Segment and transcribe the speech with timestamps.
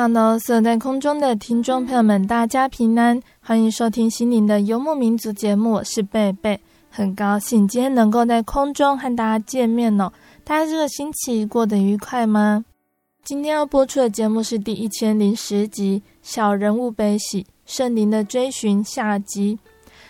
[0.00, 10.12] Hello，所有在空中的听众朋友们，大家平安，欢迎收听心灵的游牧民族节目，我是贝贝，很高兴今天能够在空中和大家见面哦。
[10.44, 12.64] 大家这个星期过得愉快吗？
[13.24, 19.58] 今天要播出的节目是第一千零十集《小人物悲喜，圣灵的追寻》下集。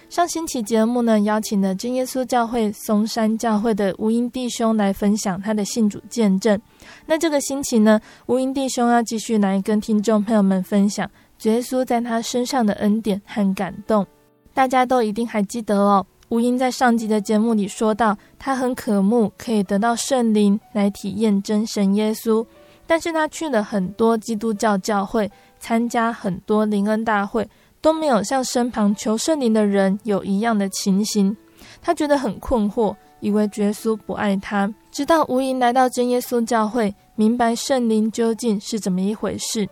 [0.08, 6.58] 上星期节目呢，邀请了真耶稣教会松山教会的吴英弟兄来分享他的信主见证。
[7.04, 14.06] 那这个星期呢，吴英弟兄要继续来跟听众朋友们分享主耶稣在他身上的恩典和感动。
[14.54, 22.44] 大家都一定还记得哦，吴英在上集的节目里说到，他很渴慕可以得到圣灵来体验真神耶稣，
[22.86, 25.30] 但是他去了很多基督教教会，
[25.60, 27.46] 参加很多灵恩大会。
[27.88, 31.34] 都没有像身旁求圣灵的人有一样的情形，
[31.80, 34.70] 他觉得很困惑，以为耶稣不爱他。
[34.90, 39.66] 直到吴英来到真耶稣教会，明白圣灵究竟是怎么一回事。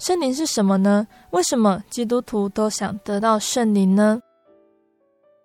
[0.00, 1.06] 圣灵是什么呢？
[1.30, 4.20] 为什么基督徒都想得到圣灵呢？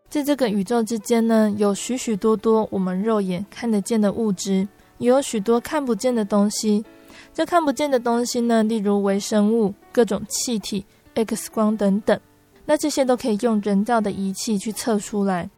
[0.10, 4.68] 在这个宇宙之间呢，有许许多多我们肉眼看得见的物质，
[4.98, 6.84] 也有许多看不见的东西。
[7.32, 10.84] 这看不见的东西呢，例如微生物、各种气体。
[11.26, 12.20] X 光等等，
[12.66, 15.50] 那这些都可以用人造的仪器去测出来。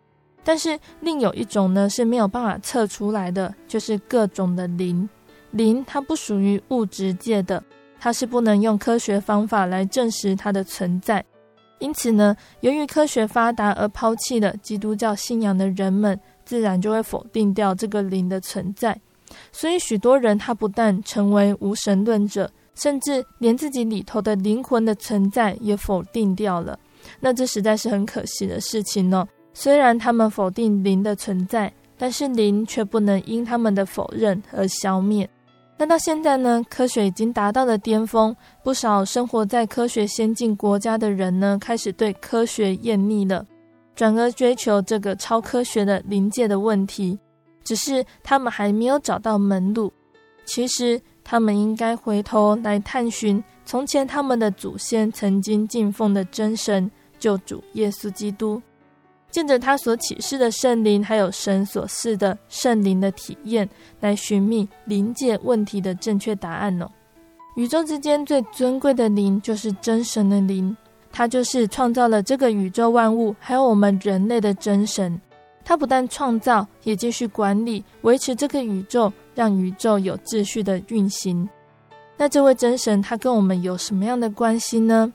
[0.43, 5.07] 但是另有一种呢是没有办法测出来的，就是各种的灵。
[5.51, 7.61] 灵它不属于物质界的，
[7.99, 11.23] 它是不能用科学方法来证实它的存在。
[11.79, 18.99] 因此呢，由于科学发达而抛弃了基督教信仰的人们，自然就会否定掉这个灵的存在。
[19.51, 22.49] 所以许多人他不但成为无神论者。
[22.81, 26.79] 甚至连自己里头的灵魂的存在也否定掉了，
[27.19, 29.27] 那这实在是很可惜的事情呢。
[29.53, 35.29] 虽然他们否定灵的存在，但是灵却不能因他们的否认而消灭。
[35.77, 43.45] 那到现在呢，科学已经达到了巅峰，不少生活在科学先进国家的人呢，开始对科学厌腻了，
[43.93, 47.19] 转而追求这个超科学的灵界的问题。
[47.65, 49.91] 只是他们还没有找到门路。
[50.45, 51.01] 其实。
[51.29, 58.59] 他们应该回头来探寻从前他们的祖先曾经敬奉的真神救主耶稣基督，
[59.29, 63.69] 见着他所启示的圣灵，还有神所示的圣灵的体验，
[63.99, 66.89] 来寻觅灵界问题的正确答案哦。
[67.55, 70.75] 宇宙之间最尊贵的灵就是真神的灵，
[71.11, 75.21] 他就是创造了这个宇宙万物，还有我们人类的真神。
[75.63, 79.13] 他不但创造，也继续管理、维持这个宇宙。
[79.39, 81.47] 让宇宙有秩序的运行。
[82.17, 85.13] 那这位真神，他跟我们有什么样的关系呢？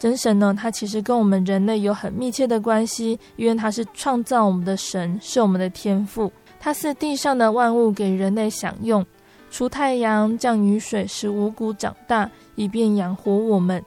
[0.00, 6.32] 真神呢，他其实跟我们人类有很密切的关系，因为他是创造我们的神，是我们的天赋。
[6.58, 9.06] 他是地上的万物给人类享用，
[9.52, 13.80] 出太阳、降雨水，使五谷长大，以便养活我们。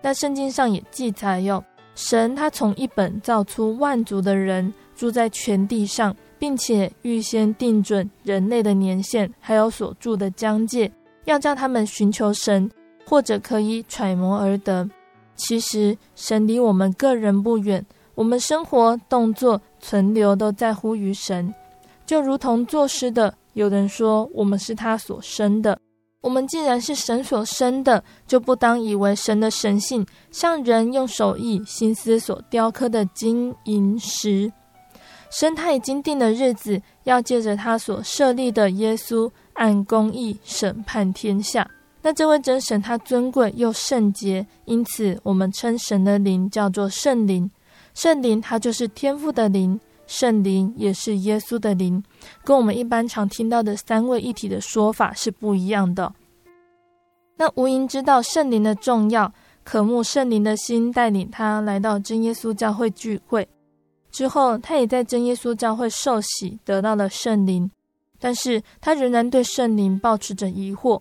[0.00, 1.64] 那圣经上也记载哟，
[1.96, 6.14] 神他从一本造出万族的人，住在全地上。
[6.38, 10.90] 并且预先定准人类的年限，还有所住的疆界，
[11.24, 12.70] 要叫他们寻求神，
[13.06, 14.88] 或者可以揣摩而得。
[15.34, 17.84] 其实神离我们个人不远，
[18.14, 21.54] 我们生活、动作、存留都在乎于神。
[22.06, 25.78] 就如同作诗的，有人说我们是他所生的，
[26.22, 34.52] 我们既然是神所生的，就不当以为神的神性像人用手艺心思所雕刻的金银石。
[35.30, 41.68] 神他已经定了日子，要借着他所设立的耶稣，按公义审判天下。
[42.02, 47.50] 那这位真神他尊贵又圣洁，因此我们称神的灵叫做圣灵。
[47.94, 52.02] 圣灵它就是天父的灵，圣灵也是耶稣的灵，
[52.44, 56.12] 跟我们一般常听到的三位一体的说法是不一样的。
[57.36, 59.32] 那无垠知道圣灵的重要，
[59.64, 63.48] 渴慕圣灵的心带领他来到真耶稣教会聚会。
[64.10, 67.70] 之后，他也在真耶稣教会受洗，得到了圣灵。
[68.18, 71.00] 但是他仍然对圣灵抱持着疑惑。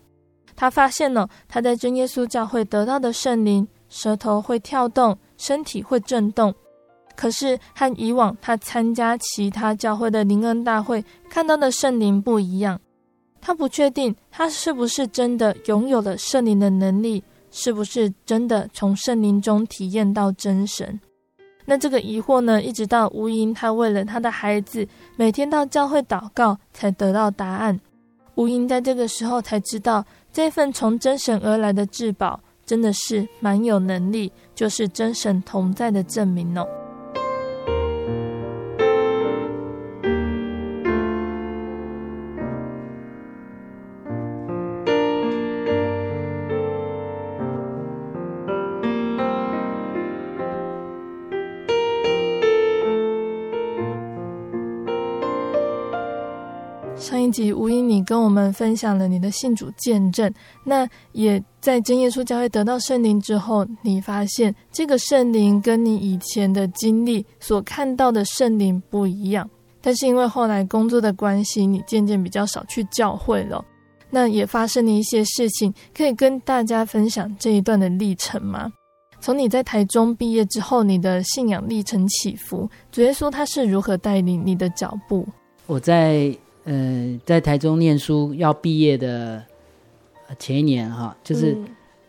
[0.56, 6.54] 他发现了他在真耶稣教会得到的圣灵，舌头会跳动，身体会震动。
[7.16, 12.80] 可是和以往他参加其他教会的灵恩大会看到的圣灵不一样，
[13.40, 21.00] 他不确定他是不是真的拥有了圣灵的能力，是不是真的从圣灵中体验到真神。
[21.66, 27.80] 那这个疑惑呢，一直到吴英他为了他的孩子每天到教会祷告，才得到答案。
[28.36, 36.68] 吴英在这个时候才知道，这份从真神而来的至宝，真的是蛮有能力，就是真神同在的证明哦。
[58.06, 60.34] 跟我们分享了你的信主见证。
[60.64, 69.50] 那也在真耶稣教会得到圣灵之后，你发现这个圣灵跟你以前的经历所看到的圣灵不一样。
[69.82, 73.64] 但是因为后来工作的关系，你渐渐比较少去教会了。
[74.10, 78.72] 那也发生了一些事情，可以跟大家分享这一段的历程吗？
[79.20, 85.28] 从你在台中毕业之后，你的信仰历程起伏，主耶稣他是如何带领你的脚步？
[85.66, 86.36] 我在。
[86.66, 89.44] 呃，在台中念书要毕业的
[90.40, 91.56] 前一年哈，就是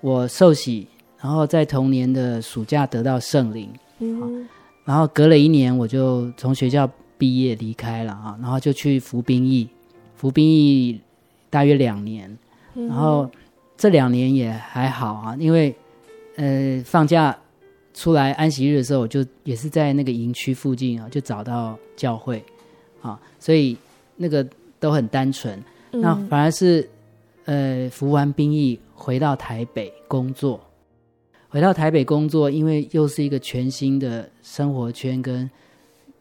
[0.00, 3.68] 我受洗，嗯、然后在同年的暑假得到圣灵，
[3.98, 4.48] 嗯，
[4.86, 9.68] 然后隔了一年我就从学校毕业离开了啊，然后就去服兵役，
[10.14, 10.98] 服兵役
[11.50, 12.34] 大约两年，
[12.72, 13.30] 然后
[13.76, 15.74] 这两年也还好啊，因为
[16.36, 17.36] 呃放假
[17.92, 22.42] 出来安息日的时候，我就也是在那个营区附近啊，就找到教会
[23.02, 23.76] 啊，所以。
[24.16, 24.46] 那个
[24.78, 26.88] 都很单纯，嗯、那反而是，
[27.44, 30.60] 呃，服完兵役回到台北工作，
[31.48, 35.50] 回到台北工作，因为又是一个全新的生活圈跟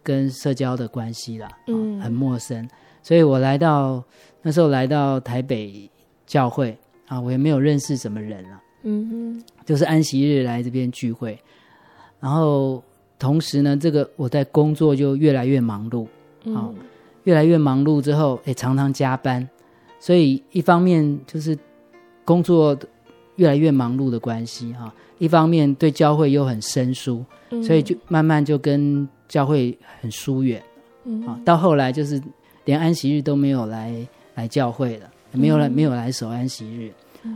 [0.03, 2.67] 跟社交的关系啦，嗯、哦，很陌生，
[3.01, 4.03] 所以我来到
[4.41, 5.89] 那时候来到台北
[6.25, 6.77] 教会
[7.07, 11.39] 啊，我也没有认识什么人了，嗯哼，就是安息日来这边聚会，
[12.19, 12.83] 然后
[13.17, 16.07] 同时呢，这个我在工作就越来越忙碌，
[16.43, 16.75] 嗯、哦。
[17.25, 19.47] 越来越忙碌之后，也常常加班，
[19.99, 21.55] 所以一方面就是
[22.23, 22.75] 工作
[23.35, 30.63] 越来越忙碌的关系哈，一方面对教会又很生疏，嗯、所以就慢慢就跟教会很疏远，
[31.03, 32.21] 嗯，啊，到后来就是
[32.63, 33.93] 连安息日都没有来
[34.35, 36.91] 来教会了，没有来、嗯、没有来守安息日，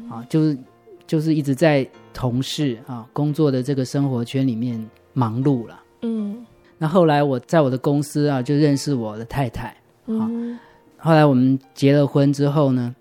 [0.10, 0.58] 啊，就是
[1.06, 4.84] 就是一直在同事啊工作的这个生活圈里面
[5.14, 6.46] 忙碌了，嗯。
[6.82, 9.76] 那后来我在我的公司啊，就认识我的太太。
[10.10, 10.60] 嗯，
[10.98, 12.96] 后来我们结了婚之后呢，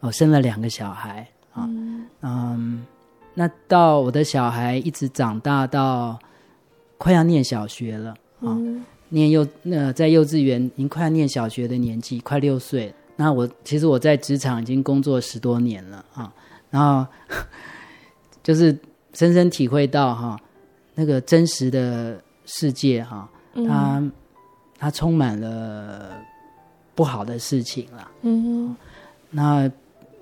[0.00, 1.64] 我生了两个小孩啊。
[1.68, 2.86] 嗯，嗯，
[3.34, 6.18] 那到我的小孩一直长大到
[6.98, 8.10] 快要念小学了
[8.40, 12.94] 啊，嗯，念幼那在幼稚园已经快要念小学的年纪，快六岁。
[13.16, 16.32] 那我其实我在职场已经工作十多年了啊，
[16.70, 17.06] 然后
[18.42, 18.78] 就是
[19.12, 20.38] 深深体会到哈，
[20.94, 22.20] 那个真实的。
[22.48, 23.28] 世界哈，
[23.66, 24.00] 它
[24.78, 26.12] 它充满了
[26.96, 28.10] 不好的事情了。
[28.22, 28.76] 嗯哼，
[29.30, 29.70] 那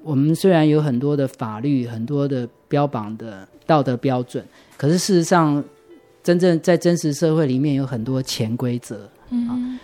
[0.02, 4.44] 我们虽然有很多的法律、很多的标榜的道德标准，
[4.76, 5.64] 可是事实上，
[6.22, 9.08] 真正在真实社会里面有很多潜规则。
[9.30, 9.78] 嗯哼，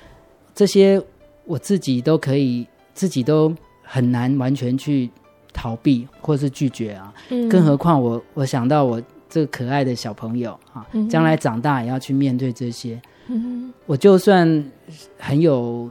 [0.54, 1.02] 这些
[1.46, 5.08] 我自己都可以，自己都很难完全去
[5.54, 7.14] 逃避或是拒绝啊。
[7.30, 9.00] 嗯，更何况我我想到我。
[9.32, 13.00] 这个可爱的小朋友啊，将来长大也要去面对这些。
[13.28, 14.64] 嗯哼，我就算
[15.20, 15.88] 很有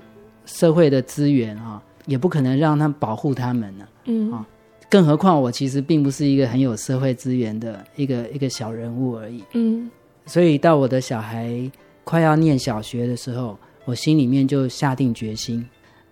[0.50, 3.88] 社会的资源啊，也不可能让他们保护他们呢。
[4.06, 4.46] 嗯啊，
[4.90, 9.44] 更何况我其实并不是一个很有社会资源的一个一个小人物而已。
[9.54, 9.90] 嗯，
[10.26, 11.70] 所以到我的小孩
[12.04, 15.64] 快要念小学的时候，我心里面就下定决心，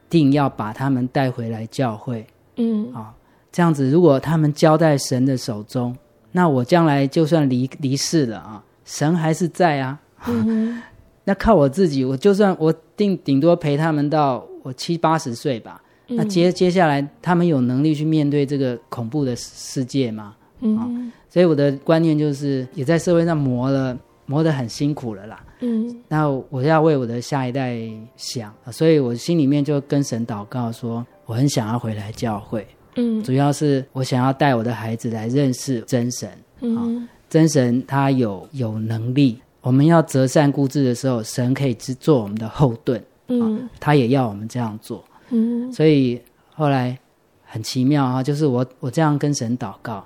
[0.09, 2.25] 定要把他们带回来教会。
[2.57, 3.13] 嗯啊，
[3.51, 5.95] 这样子，如果他们交在神的手中，
[6.31, 9.99] 那我将来就算离离世了啊，神还是在啊。
[10.27, 10.81] 嗯、
[11.27, 15.81] 那靠我自己，我就算我顶顶多陪他们到我七八十岁吧。
[16.07, 20.33] 嗯、那接接下来，他们有能力去面对这个恐怖的世界吗？
[20.61, 20.87] 嗯、啊，
[21.29, 25.43] 所以我的观念就是，也在社会上磨了，磨得很辛苦了啦。
[25.59, 27.77] 嗯，那我要为我的下一代
[28.15, 32.65] 想，所以我心里面就跟神祷告说，我很想要回来教会。
[32.95, 36.29] 嗯，主要是我想要带我的孩子来认识真神。
[36.61, 43.03] 嗯、啊，真神他有有能力，我们要择善固执的时候，神可以做我们的后盾。
[43.27, 45.03] 嗯、啊，他也要我们这样做。
[45.29, 46.21] 嗯，所以
[46.55, 46.97] 后来
[47.43, 50.05] 很奇妙啊，就是我我这样跟神祷告，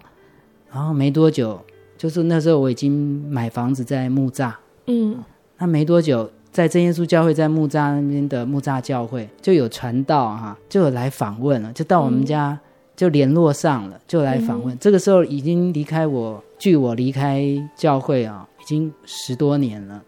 [0.73, 1.61] 然后没多久，
[1.95, 2.91] 就是那时候我已经
[3.29, 4.51] 买房子在木栅。
[4.87, 5.23] 嗯。
[5.59, 12.59] 那没多久，在真耶稣教会，在木栅那边的木栅教会，就有传道哈，就有来访问了，就到我们家
[12.95, 14.73] 就联络上了，就来访问。
[14.73, 20.03] 嗯、这个时候已经离开我，距我离开教会啊，已经十多年了。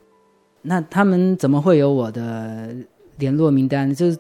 [0.62, 2.74] 那他们怎么会有我的
[3.18, 3.94] 联络名单？
[3.94, 4.18] 就是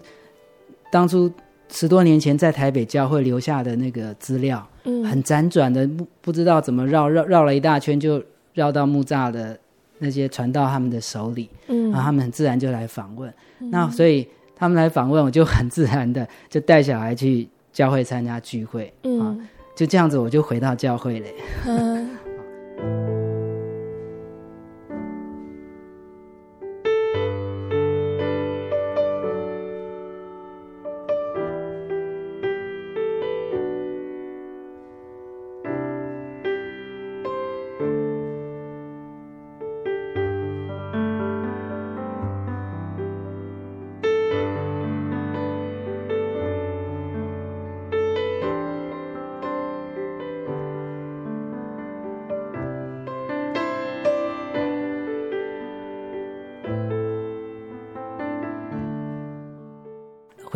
[0.91, 1.31] 当初
[1.69, 8.23] 十多年前在台北教会留下的那个资料，嗯，很辗转的，不不知道怎么绕绕绕了一大圈，就
[8.53, 9.57] 绕到木栅的。
[9.99, 19.37] 那些传到他们的手里，嗯，然后他们很自然就来访问，嗯、那所以他们来访问，我就很自然的就带小孩去教会参加聚会，嗯、啊，
[19.77, 21.27] 就这样子我就回到教会了。
[21.67, 22.12] 嗯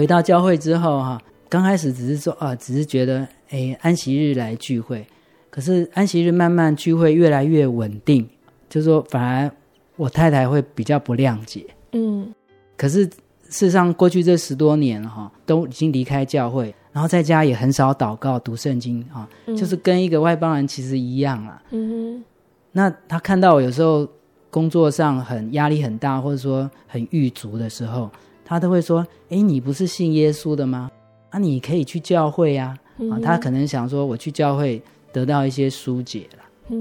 [0.07, 5.05] 回到教会之后，哈，刚开始只是说啊，只是觉得，哎，安息日来聚会，
[5.49, 8.25] 可是安息日慢慢聚会越来越稳定，
[8.69, 9.51] 就说反而
[9.97, 12.33] 我太太会比较不谅解，嗯，
[12.77, 13.11] 可是事
[13.49, 22.23] 实上过去这十多年哈，都已经离开教会，然后在家也很少祷告、读圣经啊，就是跟一个外邦人其实一样啊，嗯哼，
[22.71, 24.07] 那他看到我有时候
[24.49, 28.09] 工作上很压力很大，或者说很郁卒的时候。
[28.49, 30.89] 他都会说：“哎，你不是信耶稣的吗？
[31.31, 32.73] 啊，你可以去教会呀！
[33.11, 36.77] 啊，他可能想说，我去教会得到一些疏解了。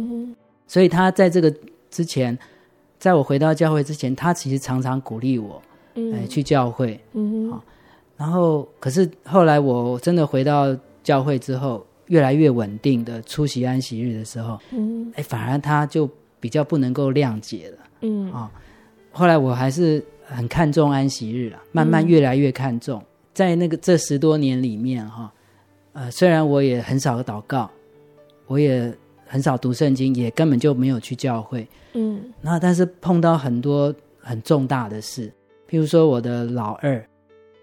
[0.68, 1.52] 所以他在这个
[1.90, 2.38] 之前，
[3.00, 5.60] 在我回到教会之前，他其实常常鼓励我，
[5.96, 7.00] 哎，去教会。
[7.14, 7.60] 嗯哼。
[8.16, 16.08] 然后，可是后来我真的回到教会之后，越来越稳定的出席安息日的时候，嗯，哎，反而他就
[16.38, 17.78] 比较不能够谅解了。
[18.02, 18.32] 嗯。
[18.32, 18.48] 啊，
[19.10, 20.00] 后来我还是。
[20.26, 23.00] 很看重安息日了，慢慢越来越看重。
[23.00, 25.32] 嗯、在那个这十多年里面，哈，
[25.92, 27.70] 呃，虽然我也很少祷告，
[28.46, 28.92] 我也
[29.26, 35.28] 很少读圣经，也根本就没有去教会，嗯，那但是碰到很多很重大的事，
[35.70, 37.04] 譬如说我的老二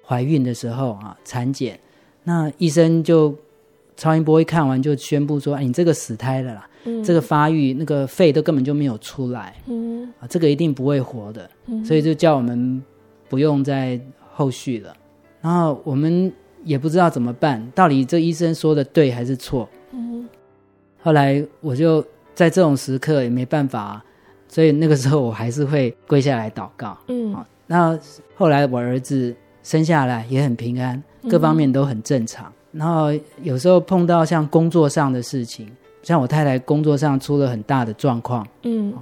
[0.05, 1.79] 怀孕的时候啊，产检，
[2.23, 3.35] 那医生就
[3.95, 6.69] 超音波一看完就宣布说，哎，你这个死胎了啦。
[6.85, 12.83] 嗯、这个发育，那个肺都根本就没有出来，嗯，啊，这个一定不会活的，嗯，所以就叫我们
[13.29, 13.97] 不用再
[14.33, 14.93] 后续了。
[15.39, 16.29] 然后我们
[16.65, 19.69] 也不知道怎么办，到底这医生说的对还是错？
[19.93, 20.27] 嗯，
[21.01, 24.03] 后来我就在这种时刻也没办法，
[24.49, 27.97] 所以那个时候我还是会跪下来祷告，嗯，啊，那
[28.35, 29.33] 后来我儿子
[29.63, 32.51] 生下来也很平安，各方面都很正常。
[32.73, 33.07] 嗯，然后
[33.41, 35.67] 有时候碰到像工作上的事情。
[36.01, 38.93] 像我太太工作上出了很大的状况，嗯，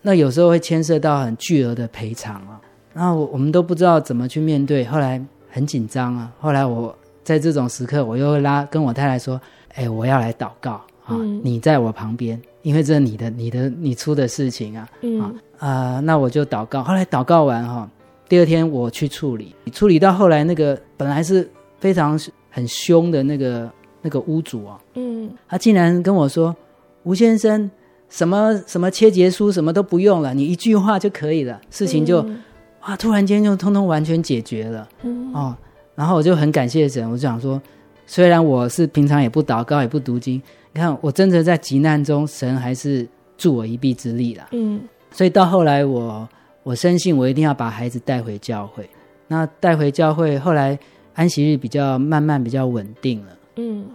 [0.00, 2.58] 那有时候会牵涉到很巨额的赔偿啊，
[2.94, 6.32] 然后我们都不知道怎么去面对，后来很紧张啊。
[6.40, 9.38] 后来我在这种时刻，我又会拉跟我太太说
[9.76, 10.70] ：“哎，我要来祷告
[11.04, 16.82] 啊，嗯，你在我旁边，因为这是你的、你的、你出的事情啊，嗯啊，呃，那我就祷告。
[16.82, 17.86] 后来祷告完哈，
[18.30, 21.46] 第二天我去处理，处理到后来那个本来是
[21.78, 22.18] 非常
[22.56, 23.70] 很凶的那个。”
[24.02, 26.54] 那个屋主啊，嗯，他竟然跟我说
[27.02, 27.68] ：“吴先生，
[28.08, 32.40] 什么什么切结书什么都不用了，你一句话就可以了，事情就，嗯、
[32.78, 35.56] 啊，突然间就通通完全解决了，嗯，哦，
[35.96, 37.60] 然后我就很感谢神，我就想说，
[38.06, 40.40] 虽然我是平常也不祷告也不读经，
[40.72, 46.28] 你看我真的在急难中，神还是助我一臂之力了，嗯，所以到后来我
[46.62, 48.88] 我深信我一定要把孩子带回教会，
[49.26, 50.78] 那带回教会，后来
[51.16, 53.32] 安息日比较慢慢比较稳定了。
[53.56, 53.86] 嗯，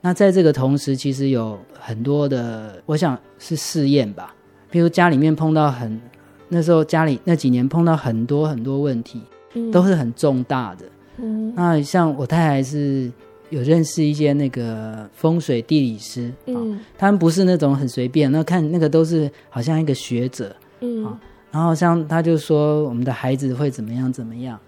[0.00, 4.34] 那在这个同时，其实有很多的，我想是试验吧。
[4.70, 6.00] 比如家里面碰到很，
[6.48, 9.20] 那时候家里那几年碰到很多很多问题，
[9.54, 10.86] 嗯、都是很重大的。
[11.18, 13.12] 嗯，那像我太太是
[13.50, 21.18] 有认识一些那个风水地理师，嗯、哦，他们不是那种很随便，那看那个都是好像一个学者，嗯、哦，
[21.50, 24.58] 然后像他就说我们的孩子会怎么样怎么样。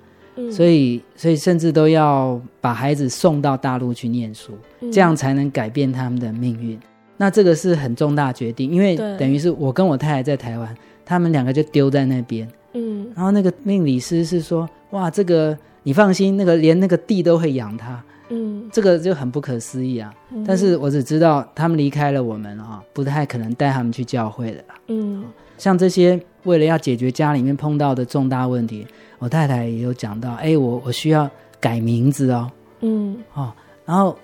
[0.50, 6.78] 所以，所以甚至都要把孩子送到大陆去念书，嗯、这样才能改变他们的命运。
[7.16, 12.48] 那这个是很重大决定，因为等于是我跟我太太在台湾，他们两个就丢在那边。
[12.72, 18.02] 嗯，然后那个命理师是说：“哇，这个你放心，那个连那个地都会养他。”
[18.34, 20.12] 嗯，这个就很不可思议啊。
[20.34, 24.74] 嗯、但是我只知道他们离开了我们啊，不太可能带他们去教会的啦。
[24.88, 25.22] 嗯，
[25.62, 28.84] 像这些为了要解决家里面碰到的重大问题。
[29.20, 32.50] 我太太也有讲到，哎，我我需要改名字哦，
[32.80, 33.52] 嗯，哦，
[33.84, 34.18] 然后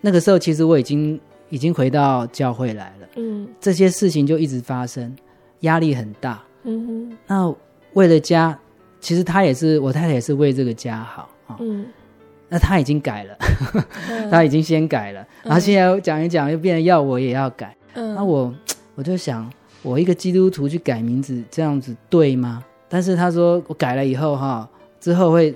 [0.00, 1.20] 那个时候其实我已经
[1.50, 5.14] 已经回到教会来了，嗯，这些事情就一直发生，
[5.60, 7.54] 压力很大，嗯哼，那
[7.92, 8.58] 为了家，
[8.98, 11.86] 其实他也是我太太也是为这个家好啊，哦、嗯，
[12.48, 13.38] 那他已经改了，
[14.10, 18.52] 嗯、他已经先改了，嗯、然后现在讲一讲又变成要我也要改，嗯，那我
[18.96, 19.48] 我就想，
[19.82, 22.64] 我一个基督徒去改名字这样子对吗？
[22.88, 24.68] 但是他说我改了以后哈，
[25.00, 25.54] 之后会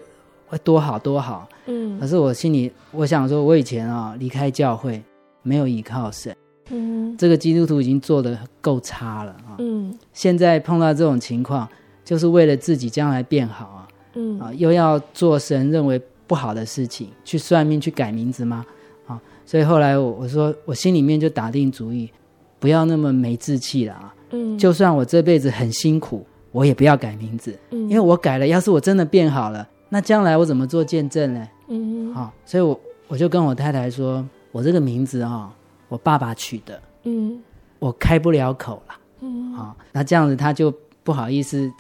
[0.48, 1.98] 会多好多好，嗯。
[2.00, 5.02] 可是我心里我想说，我以前啊离开教会，
[5.42, 6.34] 没有依靠神，
[6.70, 7.16] 嗯。
[7.16, 9.96] 这个基督徒已经做的够差了啊，嗯。
[10.12, 11.68] 现在碰到这种情况，
[12.04, 18.64] 就是为了自己将来变好啊，嗯啊，又要做神认为不好的事情，去算命去改名字吗？
[19.06, 22.10] 啊，所以后来我我说我心里面就打定主意，
[22.58, 24.58] 不要那么没志气了啊，嗯。
[24.58, 26.26] 就算我这辈子很辛苦。
[26.52, 31.46] 我也不要改名字，嗯，因为我改了，要是我真的变好了，那将来我怎么做见证呢？
[31.68, 35.54] 嗯，好，所以我我就跟我太太说，我这个名字啊，
[35.88, 37.38] 我爸爸取的，嗯，
[37.78, 40.72] 我开不了口了，嗯，好，那这样子他就
[41.04, 41.70] 不好意思，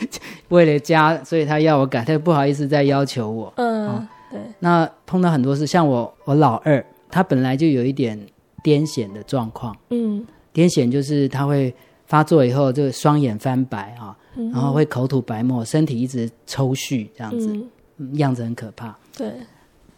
[0.50, 4.38] 为了家，所以他要我改，他就不好意思再要求我，嗯，对。
[4.58, 8.20] 那碰到很多事，像我我老二，他本来就有一点
[8.62, 11.74] 癫痫的状况，嗯，癫痫就是他会
[12.06, 14.16] 发作以后就双眼翻白啊。
[14.52, 17.48] 然后会口吐白沫，身体一直抽搐，这样子，
[17.96, 18.94] 嗯、样子很可怕。
[19.16, 19.32] 对。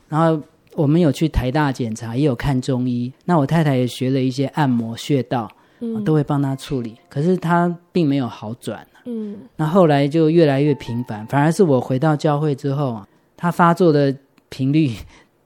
[0.09, 0.40] 然后
[0.75, 3.12] 我们有去台大检查，也有看中医。
[3.25, 6.94] 那我太太也学了一些按摩穴道，嗯、都会帮她处理。
[7.09, 8.87] 可是她并没有好转。
[9.07, 9.37] 嗯。
[9.57, 14.16] 那后来就越来越频繁，反而是我回到教会之后啊，他发作的
[14.49, 14.92] 频率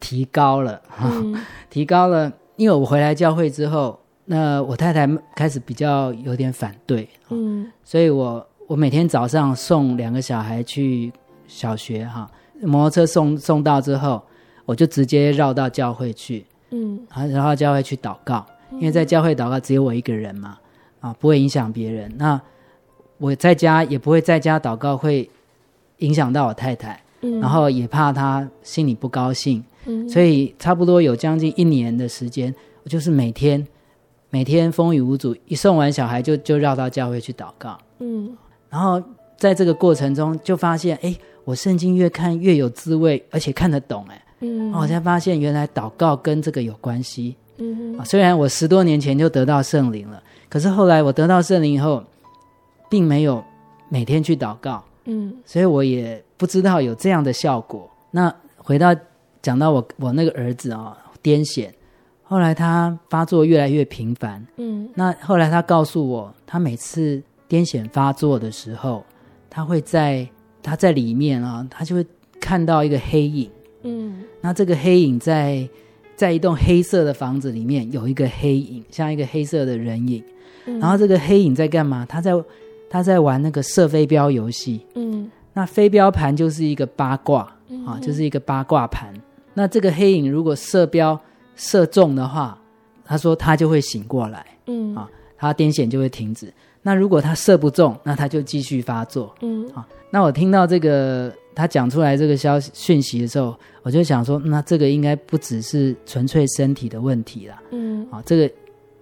[0.00, 1.34] 提高了，嗯、
[1.70, 2.30] 提高了。
[2.56, 7.08] 因为我回来教会之后，那我太太开始比较有点反对。
[7.30, 7.70] 嗯。
[7.84, 8.46] 所以我。
[8.68, 11.12] 我每天早上送两个小孩去
[11.46, 12.30] 小学哈，
[12.62, 14.22] 摩托车送送到之后，
[14.64, 20.58] 我就直接绕到教会去，嗯，然后教会去祷告，因为在教会祷告只有我一个人嘛，
[21.00, 22.10] 啊，不会影响别人。
[22.16, 22.40] 那
[23.18, 25.28] 我在家也不会在家祷告，会
[25.98, 32.54] 影响到我太太，嗯，然后也怕她心里不高兴，嗯，所以差不多有将近一年的时间，
[32.84, 33.66] 我就是每天
[34.32, 38.34] 每天风雨无阻，一送完小孩就就绕到教会去祷告，嗯。
[38.70, 39.00] 然后
[39.36, 41.14] 在这个过程中，就发现，哎，
[41.44, 52.02] 我圣经越看越有滋味，而且看得懂，哎，嗯，然后我才发现原来祷告跟这个有关系，嗯哼，虽然我十多年前就得到圣灵了，可是后来我得到圣灵以后，
[52.88, 53.44] 并没有
[53.90, 57.86] 每天去祷告，嗯，所以我也不知道有这样的效果。
[58.10, 58.96] 那回到
[59.42, 61.68] 讲到我我那个儿子啊、哦，癫痫，
[62.32, 67.22] 后来他发作越来越频繁，嗯，那后来他告诉我，他每次。
[67.52, 69.04] 癫痫发作的时候，
[69.50, 70.26] 他会在
[70.62, 72.06] 他在里面啊，他就会
[72.40, 73.50] 看到一个黑影。
[73.82, 75.68] 嗯，那这个黑影在
[76.16, 80.24] 在一栋黑色的房子里面有一个黑影，像一个黑色的人影。
[80.64, 82.06] 嗯，然后这个黑影在干嘛？
[82.08, 82.32] 他在
[82.88, 84.86] 他在玩那个射飞镖游戏。
[84.94, 89.12] 嗯，那飞镖盘就是一个八卦，嗯，啊，就是一个八卦盘。
[89.52, 91.20] 那这个黑影如果射标
[91.56, 92.58] 射中的话，
[93.04, 94.46] 他说他就会醒过来。
[94.66, 96.52] 嗯，啊，他癫痫就会停止。
[96.82, 99.34] 那如果他射不中，那他就继续发作。
[99.40, 107.54] 嗯，啊，那我听到这个他讲出来这个消息讯息的时候，我就想说，那这个应该不只是纯粹身体的问题了。
[107.70, 108.52] 嗯，啊，这个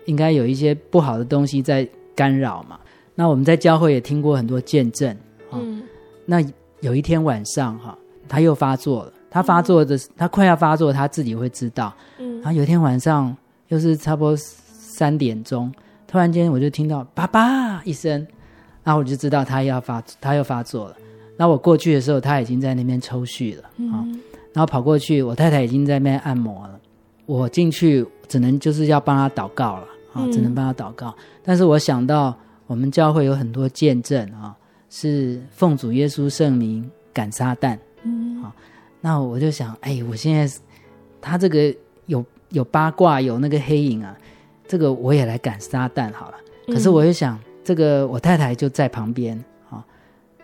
[0.05, 2.79] 应该有一些不好的东西在干扰嘛。
[3.15, 5.17] 那我们在教会也听过很多见证。
[5.53, 5.83] 嗯，
[6.27, 6.45] 那
[6.81, 7.97] 有一天晚上哈，
[8.29, 9.13] 他又发作了。
[9.33, 11.95] 他发作的，他快要发作，他自己会知道。
[12.41, 13.37] 嗯，然后有一天晚上
[13.69, 15.73] 又是差不多三点钟。
[16.07, 18.27] 突然间，我就听到“爸爸”一声，
[18.83, 20.97] 然后我就知道他要发，他又发作了。
[21.37, 24.03] 那我过去的时候，他已经在那边抽搐了啊。
[24.03, 24.21] 嗯、
[24.53, 26.81] 然后跑过去，我太太已经在那边按摩了。
[27.27, 31.11] 我进去只能就是要帮他祷告了啊，只能帮他祷告。
[31.11, 34.53] 嗯、但是我想到我们教会有很多见证啊，
[34.91, 37.79] 是奉主耶稣圣名赶撒旦。
[38.03, 38.53] 嗯，好，
[39.01, 40.53] 那我就想，哎，我现在
[41.21, 41.73] 他这个
[42.11, 44.15] 有有八卦，有那个黑影啊，
[44.67, 46.37] 这个我也来赶撒旦好了。
[46.67, 49.85] 可是我就想，这个我太太就在旁边啊，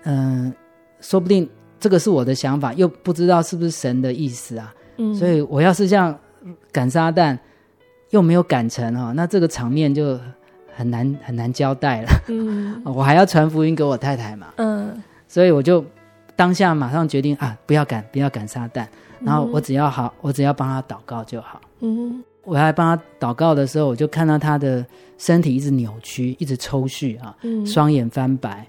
[0.05, 0.52] 嗯，
[1.00, 1.48] 说不定
[1.81, 4.74] 这个是我的想法，又不知道是不是神的意思啊。
[4.98, 6.16] 嗯，所以我要是这样
[6.70, 7.37] 赶撒旦，
[8.11, 10.18] 又没有赶成哈，那这个场面就
[10.74, 12.09] 很难很难交代了。
[12.29, 14.46] 嗯， 我还要传福音给我太太嘛。
[14.57, 15.85] 嗯，所以我就。
[16.38, 18.87] 当下马上决定啊，不要赶，不要赶撒旦，
[19.20, 21.61] 然后我只要好，我只要帮他祷告就好。
[21.81, 24.85] 嗯，我还帮他祷告的时候，我就看到他的
[25.18, 28.66] 身体一直扭曲，一直抽搐啊，嗯，双眼翻白，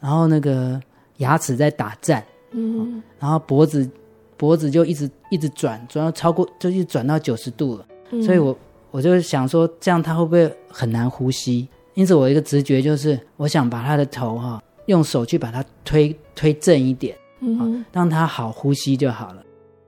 [0.00, 0.80] 然后那个
[1.18, 3.88] 牙齿在打颤，嗯，然后脖子
[4.36, 8.56] 脖子就一直一直转，转到超过就一直转到九十度了，嗯，所以我
[8.90, 11.68] 我就想说，这样他会不会很难呼吸？
[11.94, 14.62] 因此我一个直觉就是，我想把他的头哈。
[14.86, 19.42] 用手去把它推推正一点，嗯哼，让他好呼吸就好了。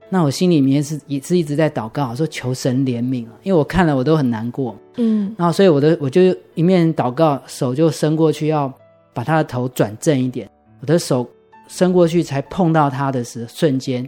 [0.09, 8.73] 那我心里面是也是一直在祷告，说求神怜悯啊，因为我看了我都很难过，嗯，然后所以我的我就一面祷告，手就伸过去要
[9.13, 10.49] 把他的头转正一点。
[10.81, 11.27] 我的手
[11.67, 14.03] 伸过去才碰到他的时瞬间，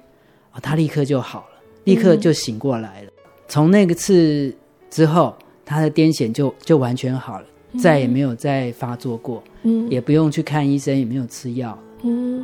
[0.51, 3.07] 啊，他立刻就好了，立刻就醒过来了。
[3.07, 4.53] 嗯，从那个次
[4.89, 5.35] 之后，
[5.65, 7.45] 他的癫痫就就完全好了。
[7.79, 12.43] 再也没有再发作过，嗯，也不用去看医生，也没有吃药，嗯，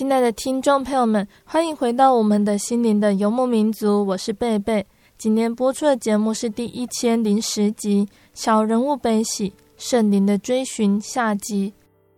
[0.00, 4.86] 亲爱的听众朋友们，欢迎回到我们的心灵的游牧民族，我是贝贝。
[5.18, 11.74] 今天播出的节目是第一千零十集《小人物悲喜圣灵的追寻》下集。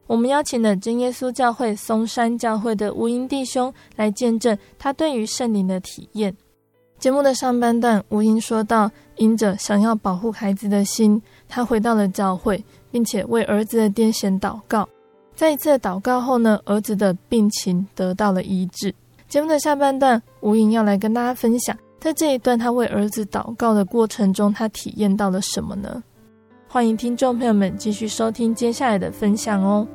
[0.07, 6.33] 我们邀请了真耶稣教会松山教会的吴英弟兄来见证他对于圣灵的体验。
[7.01, 14.89] 节目的上半段，吴英说到，因着想要保护孩子的心，他回到了教会，并且为儿子的癫痫祷告。
[15.35, 18.95] 在一次的祷告后呢，儿子的病情得到了医治。
[19.29, 26.03] 节目的下半段，吴莹要来跟大家分享，在这一段他为儿子祷告的过程中，他体验到了什么呢？
[26.69, 29.87] 欢迎听众朋友们继续收听接下来的分享哦。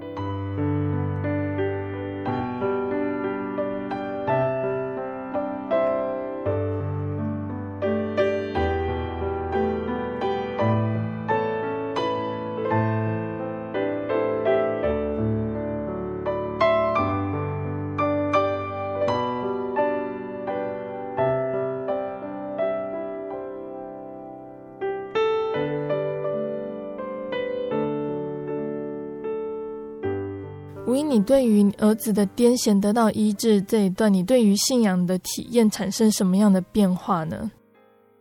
[31.27, 37.51] 对于儿子的癫痫得到医治这一段，你对于信仰的体验产生什么样的变化呢？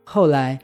[0.02, 0.58] 后来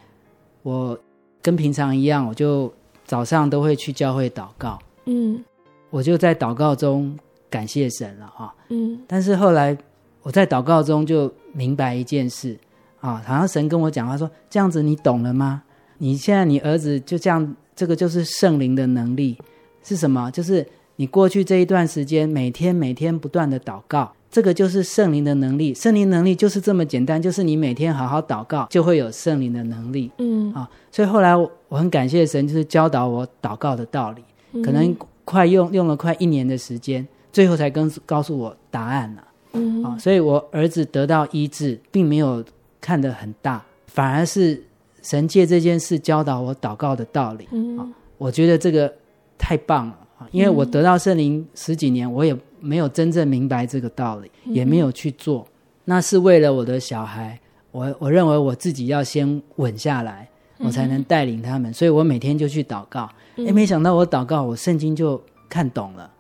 [0.65, 0.99] 我
[1.41, 2.71] 跟平常一样，我就
[3.05, 4.77] 早上都会去教会祷告。
[5.05, 5.41] 嗯，
[5.89, 7.17] 我就在祷告中
[7.49, 8.53] 感谢神了哈。
[8.71, 9.79] 嗯，但是后来
[10.25, 12.59] 我在祷告中就明白一件事
[13.01, 15.63] 啊，好像神跟我讲话说：“这样子你懂了吗？
[15.99, 19.39] 你现在你儿子就这样，这个就是圣灵的能力
[19.85, 20.29] 是什么？
[20.33, 25.75] 就是。”你过去这一段时间，每天每天不断的祷告，这个就是圣灵的能力。
[25.75, 30.11] 圣灵能力就是这么简单，就是你每天好好祷告，就会有圣灵的能力。
[30.19, 34.23] 嗯啊，所以后来我很感谢神，就是教导我祷告的道理。
[34.63, 39.25] 可能快用用了快一年的时间，最后才跟告诉我答案了。
[39.55, 42.45] 嗯啊，所以我儿子得到医治，并没有
[42.81, 44.63] 看得很大，反而是
[45.03, 47.49] 神借这件事教导我祷告的道理。
[47.51, 48.93] 嗯啊，我觉得这个
[49.39, 49.99] 太棒了。
[50.31, 55.47] 因为我得到圣灵十几年，我也没有真正明白这个道理，也没有去做。
[55.85, 57.39] 那是为了我的小孩，
[57.73, 61.73] 我我认为我自己要先稳下来，我才能带领他们。
[61.73, 63.09] 所以我每天就去祷告。
[63.37, 66.11] 诶，没想到我祷告，我圣经就看懂了，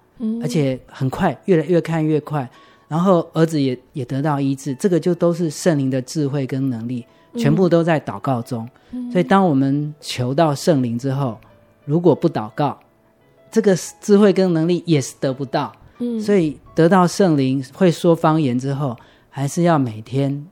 [0.43, 2.49] 而且很快，越来越看越快。
[2.89, 8.69] 然后儿子也也得到医治，这个就都是圣灵的智慧跟能力，全部都在祷告中。
[9.11, 11.39] 所以当我们求到圣灵之后，
[11.85, 12.79] 如果不祷告，
[13.53, 18.97] 这个智慧跟能力也是得不到，嗯，所以得到圣灵会说方言之后，
[19.29, 20.45] 还是要每天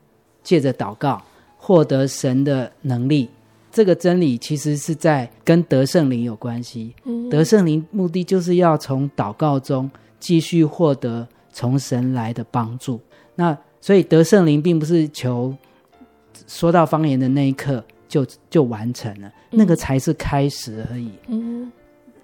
[0.42, 1.20] 借着祷告
[1.56, 3.28] 获得神的能力。
[3.72, 6.92] 这个真理其实是在跟得圣灵有关系。
[7.30, 13.00] 得圣灵目的就是要从祷告中继续获得从神来的帮助。
[13.36, 15.56] 那所以得圣灵并不是求
[16.48, 21.10] 说到方言的那一刻就就完成了，那个才是开始而已。